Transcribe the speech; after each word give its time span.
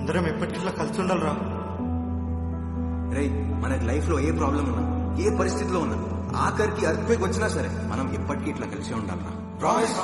అందరం 0.00 0.26
ఎప్పటికిట్లా 0.26 0.70
కలిసి 0.70 1.00
ఉండాలిరా 1.00 1.32
రే 3.14 3.24
మనకి 3.62 3.84
లైఫ్లో 3.84 4.16
ఏ 4.20 4.30
ప్రాబ్లం 4.32 4.64
ఉన్నా 4.72 4.84
ఏ 5.22 5.36
పరిస్థితిలో 5.36 5.80
ఉన్నా 5.80 5.98
ఆఖరికి 6.38 6.86
అర్త్క్వేక్ 6.86 7.22
వచ్చినా 7.22 7.48
సరే 7.48 7.70
మనం 7.90 8.06
ఎప్పటికీ 8.14 8.48
ఇట్లా 8.50 8.66
కలిసే 8.66 8.94
ఉండాలరా. 8.94 9.32
ప్రామిస్ 9.58 9.96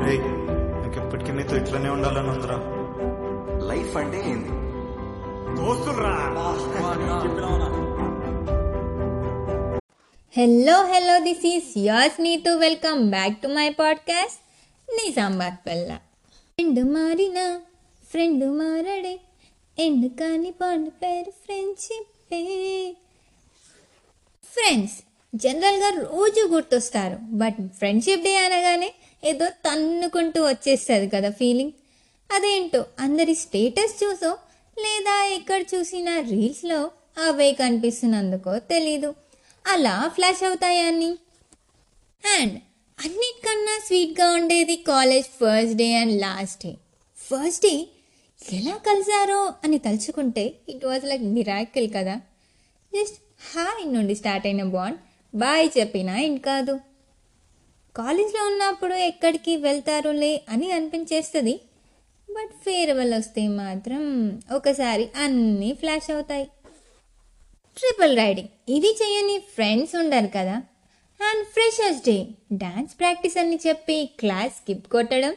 రే 0.00 0.14
నాకు 0.82 0.96
ఎప్పటికీ 0.98 1.32
మీతో 1.32 1.56
ఇట్లనే 1.56 1.90
ఉండాలని 1.90 2.28
ఉందిరా. 2.28 2.56
లైఫ్ 3.68 3.96
అంటే 3.96 4.18
ఏంది? 4.30 4.53
Hello 10.36 10.76
hello 10.82 11.18
this 11.18 11.44
is 11.46 11.78
yours 11.78 12.20
Neetu 12.20 12.50
welcome 12.50 13.10
back 13.10 13.42
to 13.42 13.48
my 13.48 13.70
podcast 13.70 14.40
Nizamabad 14.88 15.58
Palla 15.66 15.98
friend 16.58 16.84
మారిన 16.84 17.60
ఫ్రెండ్ 18.10 18.44
మారడే 18.44 19.18
ఎండు 19.78 20.08
కాని 20.08 20.50
పాండు 20.50 20.90
పేరు 20.90 21.30
ఫ్రెండ్షిప్ 21.30 22.34
ఫ్రెండ్స్ 24.44 24.96
జనరల్గా 25.34 25.88
రోజు 25.88 26.48
గుర్తొస్తారు 26.48 27.16
బట్ 27.16 27.56
ఫ్రెండ్షిప్ 27.78 28.22
డే 28.22 28.34
అనగానే 28.36 28.92
ఏదో 29.24 29.48
తన్నుకుంటూ 29.48 30.42
వచ్చేస్తుంది 30.46 31.08
కదా 31.08 31.30
ఫీలింగ్ 31.30 31.72
అదేంటో 32.30 32.84
అందరి 33.00 33.34
స్టేటస్ 33.34 34.04
చూసో 34.04 34.38
లేదా 34.76 35.24
ఎక్కడ 35.24 35.62
చూసినా 35.74 36.20
రీల్స్లో 36.20 36.90
అవే 37.18 37.52
కనిపిస్తున్నందుకో 37.52 38.58
తెలీదు 38.58 39.10
అలా 39.66 40.10
ఫ్లాష్ 40.14 40.42
అవుతాయని 40.44 41.10
అండ్ 42.24 42.54
అన్నిటికన్నా 42.98 43.80
స్వీట్గా 43.86 44.32
ఉండేది 44.32 44.76
college 44.76 45.26
first 45.26 45.76
day 45.76 45.94
and 45.94 46.20
last 46.20 46.66
day. 46.66 46.76
First 47.16 47.62
day 47.62 47.86
ఎలా 48.52 48.76
కలిసారో 48.76 49.54
అని 49.64 49.78
తలుచుకుంటే 49.78 50.54
ఇట్ 50.68 50.84
వాజ్ 50.84 51.04
లైక్ 51.04 51.22
మిరాకిల్ 51.22 51.90
కదా. 51.96 52.16
జస్ట్ 52.94 53.16
హాయ్ 53.56 53.94
నుండి 53.94 54.14
స్టార్ట్ 54.14 54.46
అయిన 54.46 54.62
బాండ్ 54.62 54.98
బాయ్ 55.34 55.70
చెప్పినా 55.78 56.20
ఏం 56.20 56.36
కాదు. 56.36 56.80
కాలేజ్లో 57.96 58.46
ఉన్నప్పుడు 58.46 58.94
ఎక్కడికి 58.94 59.56
వెళ్తారులే 59.56 60.42
అని 60.48 60.70
అనిపించేస్తుంది. 60.70 61.60
బట్ 62.30 62.52
ఫేర్వెల్ 62.64 63.14
వస్తే 63.14 63.48
మాత్రం 63.48 64.02
ఒకసారి 64.52 65.08
అన్నీ 65.16 65.72
ఫ్లాష్ 65.72 66.10
అవుతాయి. 66.10 66.46
Triple 67.76 68.16
riding. 68.16 68.48
ఇది 68.68 68.86
చేయని 68.86 69.38
ఫ్రెండ్స్ 69.38 69.96
ఉండరు 69.96 70.26
కదా. 70.26 70.62
And 71.20 71.46
freshers 71.46 72.04
day. 72.06 72.26
Dance 72.52 72.98
practice 72.98 73.36
అని 73.36 73.58
చెప్పి 73.66 74.10
క్లాస్ 74.18 74.52
స్కిప్ 74.52 74.88
కొట్టడం 74.88 75.32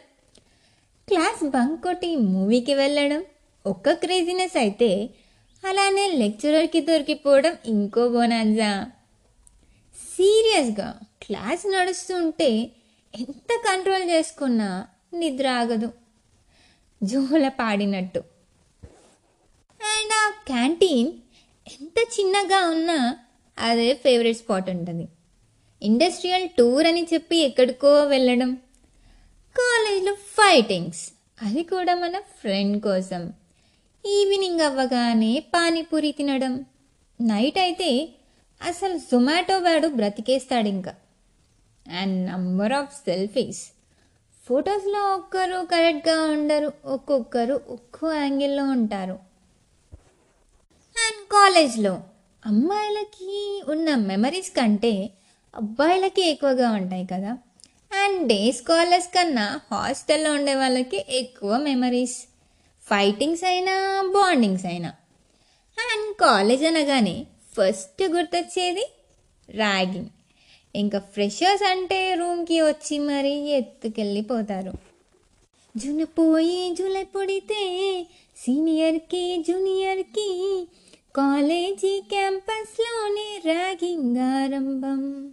క్లాస్ 1.07 1.43
బంక్ 1.49 1.83
కొట్టి 1.83 2.15
మూవీకి 2.15 2.73
వెళ్ళడం 2.73 3.25
ఒక్క 3.65 3.91
క్రేజీనెస్ 3.91 4.57
అయితే 4.57 5.09
అలానే 5.67 6.07
లెక్చరర్కి 6.07 6.81
దొరికిపోవడం 6.81 7.57
ఇంకో 7.65 8.07
బోనాజా 8.07 8.85
సీరియస్గా 10.15 10.99
క్లాస్ 11.21 11.71
నడుస్తుంటే 11.71 12.49
ఎంత 13.19 13.59
కంట్రోల్ 13.65 14.09
చేసుకున్నా 14.09 14.87
నిద్ర 15.13 15.47
ఆగదు. 15.47 15.93
జోల 17.03 17.47
పాడినట్టు. 17.47 18.19
అండ్ 19.81 20.13
ఆ 20.13 20.33
క్యాంటీన్ 20.47 21.11
ఎంత 21.67 21.99
చిన్నగా 22.19 22.69
ఉన్నా 22.69 23.17
అదే 23.59 23.93
ఫేవరెట్ 23.93 24.37
స్పాట్ 24.37 24.69
ఉంటుంది. 24.69 25.07
ఇండస్ట్రియల్ 25.81 26.49
టూర్ 26.49 26.87
అని 26.87 27.07
చెప్పి 27.13 27.37
ఎక్కడికో 27.37 28.03
వెళ్ళడం. 28.03 28.55
కాలేజ్లో 29.57 30.13
ఫైటింగ్స్ 30.13 31.11
అది 31.41 31.63
కూడా 31.63 31.95
మన 31.95 32.19
ఫ్రెండ్ 32.19 32.83
కోసం. 32.83 33.33
ఈవినింగ్ 34.05 34.61
అవ్వగానే 34.61 35.39
పానీపూరి 35.39 36.11
తినడం. 36.11 36.65
నైట్ 37.21 37.59
అయితే 37.59 38.09
అసలు 38.61 38.97
జొమాటో 38.97 39.57
వాడు 39.57 39.87
బ్రతికేస్తాడు 39.87 40.67
ఇంకా. 40.67 40.95
అండ్ 41.99 42.25
నంబర్ 42.31 42.73
ఆఫ్ 42.73 42.95
సెల్ఫీస్ 42.95 43.71
ఫొటోస్లో 44.47 45.15
ఒక్కరు 45.15 45.65
కరెక్ట్గా 45.65 46.21
ఉండరు 46.21 46.71
ఒక్కొక్కరు 46.85 47.61
ఒక్కో 47.69 48.13
యాంగిల్లో 48.13 48.63
ఉంటారు. 48.63 49.26
కాలేజ్లో 51.31 52.01
అమ్మాయిలకి 52.45 53.63
ఉన్న 53.67 53.95
మెమరీస్ 53.95 54.49
కంటే 54.49 55.09
అబ్బాయిలకి 55.55 56.21
ఎక్కువగా 56.21 56.71
ఉంటాయి 56.71 57.05
కదా. 57.05 57.37
అండ్ 58.05 58.27
డే 58.27 58.51
స్కాలర్స్ 58.51 59.07
కన్నా 59.07 59.59
హాస్టల్లో 59.71 60.31
ఉండే 60.31 60.55
వాళ్ళకి 60.55 61.05
ఎక్కువ 61.09 61.57
మెమరీస్. 61.57 62.17
ఫైటింగ్స్ 62.83 63.43
అయినా 63.43 64.03
బాండింగ్స్ 64.15 64.65
అయినా. 64.65 64.89
అండ్ 65.79 66.15
కాలేజ్ 66.15 66.63
అనగానే 66.63 67.25
ఫస్ట్ 67.57 68.03
గుర్తొచ్చేది 68.03 68.91
ర్యాగింగ్. 69.49 70.05
ఇంకా 70.75 70.99
ఫ్రెషర్స్ 70.99 71.63
అంటే 71.63 72.13
రూమ్కి 72.13 72.61
వచ్చి 72.61 72.99
మరీ 72.99 73.33
ఎత్తుకెళ్ళిపోతారు. 73.33 74.73
జునపోయి 75.77 76.75
జులై 76.75 77.03
పొడితే 77.03 77.61
సీనియర్కి 78.37 79.37
జూనియర్కి 79.37 80.67
కాలేజీ 81.17 82.03
క్యాంపస్లోనే 82.09 83.41
ర్యాగింగ్ 83.45 84.17
ఆరంభం 84.17 85.31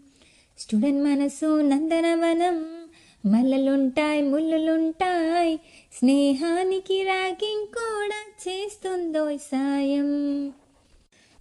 స్టూడెంట్ 0.58 1.04
మనసు 1.04 1.60
నందనవనం. 1.60 2.76
మల్లలుంటాయి 3.26 4.22
ముళ్ళులుంటాయి 4.22 5.56
స్నేహానికి 5.92 7.02
ర్యాగింగ్ 7.02 7.66
కూడా 7.66 8.22
చేస్తుందో 8.48 9.36
సాయం. 9.36 10.46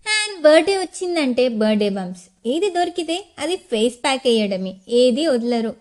అండ్ 0.07 0.41
బర్త్డే 0.41 0.77
వచ్చిందంటే 0.77 1.47
బర్త్డే 1.47 1.89
బంప్స్ 1.89 2.23
ఏది 2.45 2.69
దొరికితే 2.69 3.25
అది 3.39 3.55
ఫేస్ 3.55 3.95
ప్యాక్ 4.03 4.21
వేయడమే. 4.25 4.75
ఏది 4.89 5.27
వదలరు. 5.27 5.75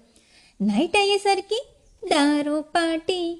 నైట్ 0.62 0.96
అయ్యేసరికి 0.96 1.66
దారు 2.04 2.64
పార్టీ. 2.76 3.38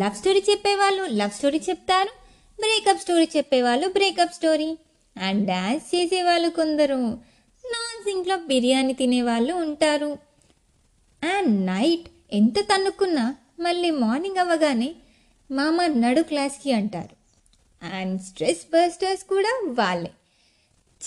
లవ్ 0.00 0.18
స్టోరీ 0.18 0.42
చెప్పేవాళ్ళు 0.50 1.04
లవ్ 1.04 1.30
స్టోరీ 1.30 1.60
చెప్తారు. 1.68 2.19
బ్రేకప్ 2.60 3.00
స్టోరీ 3.00 3.28
చెప్పేవాళ్ళు 3.36 3.88
బ్రేకప్ 3.88 4.34
స్టోరీ. 4.34 4.78
అండ్ 5.22 5.44
డ్యాన్స్ 5.44 5.94
చేసేవాళ్ళు 5.94 6.48
కొందరు. 6.48 6.94
నాన్ 6.94 8.04
సింక్లో 8.04 8.36
బిర్యానీ 8.36 8.92
తినేవాళ్ళు 8.92 9.54
ఉంటారు. 9.54 10.18
అండ్ 11.36 11.66
నైట్ 11.66 12.10
ఎంత 12.32 12.58
తన్నుకున్నా 12.58 13.36
మళ్ళీ 13.60 13.90
మార్నింగ్ 13.90 14.36
అవ్వగానే 14.36 14.94
మామ 15.50 15.86
నడు 15.86 16.20
క్లాస్కి 16.20 16.72
అంటారు. 16.72 17.16
అండ్ 17.94 18.22
స్ట్రెస్ 18.22 18.66
బస్టర్స్ 18.74 19.24
కూడా 19.24 19.60
వాళ్ళే. 19.68 20.10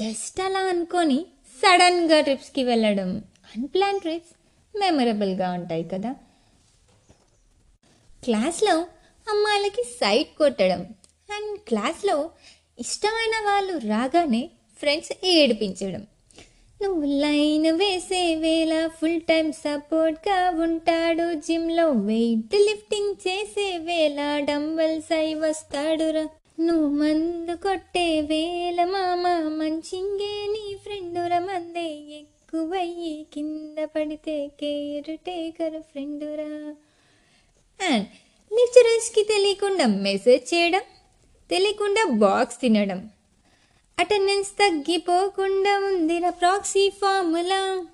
జస్ట్ 0.02 0.42
అలా 0.42 0.60
అనుకొని 0.60 1.26
సడన్గా 1.62 2.22
ట్రిప్స్కి 2.22 2.64
వెళ్ళడం. 2.64 3.18
అన్ప్లాన్ 3.58 4.00
ట్రిప్స్ 4.00 4.36
మెమరబుల్గా 4.78 5.52
ఉంటాయి 5.52 5.84
కదా. 5.84 6.12
క్లాస్లో 8.24 8.80
అమ్మాయిలకి 9.30 9.84
సైట్ 9.84 10.38
కొట్టడం. 10.38 10.86
అండ్ 11.34 11.54
క్లాస్లో 11.68 12.18
ఇష్టమైన 12.80 13.36
వాళ్ళు 13.46 13.74
రాగానే 13.88 14.44
ఫ్రెండ్స్ 14.80 15.12
ఏడిపించడం. 15.34 16.04
నువ్వు 16.80 17.04
లైన్ 17.22 17.68
వేసే 17.80 18.22
వేళ 18.36 18.74
ఫుల్ 18.98 19.22
టైం 19.30 19.48
సపోర్ట్గా 19.60 20.38
ఉంటాడు. 20.66 21.28
జిమ్లో 21.46 21.86
వెయిట్ 22.08 22.56
లిఫ్టింగ్ 22.68 23.14
చేసే 23.26 23.68
వేళ 23.88 24.18
డంబల్స్ 24.50 25.12
అయి 25.20 25.36
వస్తాడురా 25.44 26.26
నువ్వు 26.60 26.88
మందు 26.98 27.54
కొట్టే 27.64 28.08
వేళ 28.30 28.80
మామ 28.86 29.24
మంచింగే 29.60 30.34
నీ 30.52 30.66
ఫ్రెండురా 30.84 31.40
మందే 31.48 31.86
ఎక్కువయ్యి 32.20 33.14
కింద 33.34 33.78
పడితే 33.96 34.36
కేర్ 34.60 35.14
టేకర్ 35.26 35.80
ఫ్రెండురా 35.90 36.50
అండ్ 37.80 38.06
లెక్చరర్స్కి 38.52 39.24
తెలియకుండా 39.32 39.88
మెసేజ్ 40.06 40.46
చేయడం 40.54 40.84
తెలియకుండా 41.54 42.04
బాక్స్ 42.14 42.62
తినడం. 42.62 43.10
అటెండెన్స్ 44.00 44.50
తగ్గిపోకుండా 44.50 45.78
ఉందిరా 45.78 46.30
ప్రాక్సీ 46.30 46.90
ఫార్ములా 46.90 47.86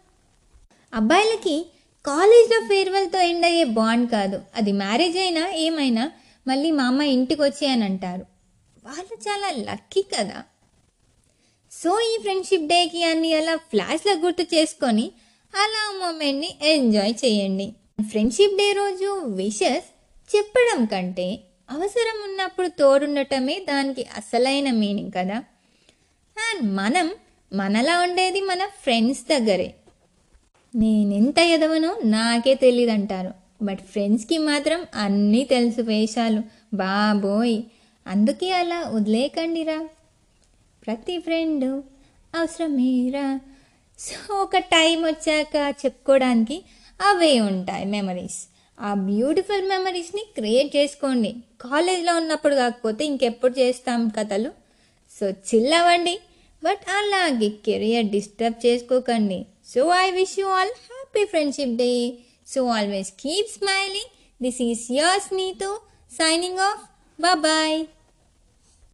అబ్బాయిలకి 0.93 1.65
కాలేజ్లో 2.05 2.59
ఫేర్వెల్తో 2.59 3.19
ఎండ్ 3.19 3.45
అయ్యే 3.45 3.63
బాండ్ 3.63 4.11
కాదు. 4.11 4.41
అది 4.55 4.71
మ్యారేజ్ 4.71 5.17
అయినా 5.17 5.49
ఏమైనా 5.51 6.11
మళ్ళీ 6.47 6.71
మా 6.71 6.83
అమ్మ 6.83 7.01
ఇంటికి 7.01 7.41
వచ్చి 7.41 7.67
అని 7.67 7.83
అంటారు. 7.83 8.25
వాళ్ళు 8.85 9.17
చాలా 9.29 9.49
లక్కీ 9.71 10.01
కదా. 10.01 10.43
సో 11.71 11.99
ఈ 11.99 12.17
ఫ్రెండ్షిప్ 12.21 12.67
డేకి 12.67 13.03
అన్ని 13.03 13.33
అలా 13.33 13.55
ఫ్లాష్లో 13.55 14.13
గుర్తు 14.13 14.41
చేసుకొని 14.41 15.11
అలా 15.55 15.83
మూమెంట్ని 15.99 16.55
ఎంజాయ్ 16.61 17.13
చేయండి. 17.25 17.73
ఫ్రెండ్షిప్ 18.09 18.57
డే 18.57 18.71
రోజు 18.71 19.21
విషెస్ 19.35 19.87
చెప్పడం 20.35 20.85
కంటే 20.85 21.39
అవసరం 21.69 22.17
ఉన్నప్పుడు 22.27 22.67
తోడుండటమే 22.79 23.55
దానికి 23.69 24.03
అసలైన 24.17 24.71
మీనింగ్ 24.73 25.11
కదా. 25.11 25.37
అండ్ 26.37 26.63
మనం 26.73 27.07
మనలా 27.51 28.01
ఉండేది 28.01 28.41
మన 28.41 28.61
ఫ్రెండ్స్ 28.83 29.23
దగ్గరే. 29.29 29.67
నేనెంత 30.73 31.39
ఎదవనో 31.55 31.91
నాకే 32.07 32.53
తెలియదు 32.55 32.91
అంటారు 32.91 33.31
బట్ 33.61 33.81
ఫ్రెండ్స్కి 33.91 34.37
మాత్రం 34.41 34.81
అన్నీ 34.95 35.43
తెలుసు 35.45 35.81
వేషాలు. 35.83 36.41
బాబోయ్! 36.73 37.57
అందుకే 38.05 38.51
అలా 38.51 38.79
వదిలేకండిరా 38.89 39.77
ప్రతి 40.83 41.19
ఫ్రెండ్ 41.19 41.65
అవసరమేరా 42.33 43.25
సో 43.99 44.15
ఒక 44.43 44.57
టైం 44.73 44.97
వచ్చాక 45.03 45.53
చెప్పుకోవడానికి 45.81 46.57
అవే 46.99 47.39
ఉంటాయి 47.49 47.85
మెమరీస్. 47.85 48.39
ఆ 48.81 48.93
బ్యూటిఫుల్ 48.93 49.69
మెమరీస్ని 49.69 50.25
క్రియేట్ 50.35 50.75
చేసుకోండి. 50.75 51.35
కాలేజ్లో 51.61 52.15
ఉన్నప్పుడు 52.15 52.55
కాకపోతే 52.55 53.05
ఇంకెప్పుడు 53.05 53.59
చేస్తాం 53.59 54.09
కథలు? 54.09 54.51
సో 55.19 55.29
చిల్ 55.29 55.73
అవ్వండి. 55.73 56.19
బట్ 56.63 56.89
అలాగే 56.89 57.49
కెరియర్ 57.49 58.05
డిస్టర్బ్ 58.05 58.65
చేసుకోకండి. 58.65 59.45
So 59.67 59.87
I 59.87 60.11
wish 60.11 60.39
you 60.39 60.47
all 60.47 60.67
happy 60.67 61.25
friendship 61.25 61.77
day. 61.77 62.13
So 62.47 62.65
always 62.65 63.11
keep 63.11 63.49
smiling. 63.49 64.09
This 64.43 64.61
is 64.61 64.91
your 64.91 65.35
Neetu 65.35 65.79
signing 66.11 66.59
off. 66.59 66.81
Bye. 67.21 67.85